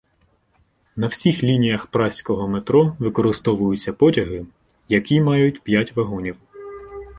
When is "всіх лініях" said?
1.07-1.87